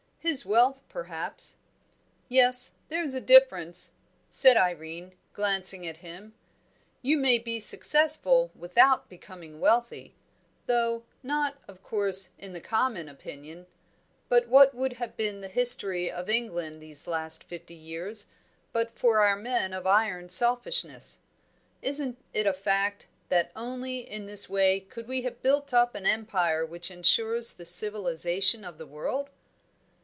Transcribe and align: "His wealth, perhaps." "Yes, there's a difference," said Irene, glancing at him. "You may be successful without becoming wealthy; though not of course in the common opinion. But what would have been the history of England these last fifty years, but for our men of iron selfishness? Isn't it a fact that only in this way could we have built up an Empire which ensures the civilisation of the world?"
"His 0.23 0.45
wealth, 0.45 0.83
perhaps." 0.87 1.57
"Yes, 2.29 2.73
there's 2.89 3.15
a 3.15 3.19
difference," 3.19 3.93
said 4.29 4.55
Irene, 4.55 5.13
glancing 5.33 5.87
at 5.87 5.97
him. 5.97 6.35
"You 7.01 7.17
may 7.17 7.39
be 7.39 7.59
successful 7.59 8.51
without 8.53 9.09
becoming 9.09 9.59
wealthy; 9.59 10.13
though 10.67 11.01
not 11.23 11.57
of 11.67 11.81
course 11.81 12.33
in 12.37 12.53
the 12.53 12.61
common 12.61 13.09
opinion. 13.09 13.65
But 14.29 14.47
what 14.47 14.75
would 14.75 14.93
have 14.93 15.17
been 15.17 15.41
the 15.41 15.47
history 15.47 16.11
of 16.11 16.29
England 16.29 16.83
these 16.83 17.07
last 17.07 17.43
fifty 17.45 17.73
years, 17.73 18.27
but 18.71 18.91
for 18.91 19.21
our 19.21 19.35
men 19.35 19.73
of 19.73 19.87
iron 19.87 20.29
selfishness? 20.29 21.21
Isn't 21.81 22.19
it 22.31 22.45
a 22.45 22.53
fact 22.53 23.07
that 23.29 23.51
only 23.55 24.07
in 24.07 24.27
this 24.27 24.47
way 24.47 24.81
could 24.81 25.07
we 25.07 25.23
have 25.23 25.41
built 25.41 25.73
up 25.73 25.95
an 25.95 26.05
Empire 26.05 26.63
which 26.63 26.91
ensures 26.91 27.55
the 27.55 27.65
civilisation 27.65 28.63
of 28.63 28.77
the 28.77 28.85
world?" 28.87 29.31